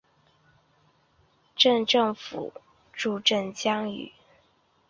[1.55, 2.53] 镇政府
[2.91, 4.11] 驻镇江圩。